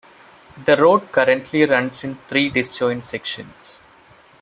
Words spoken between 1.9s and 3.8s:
in three disjoint sections.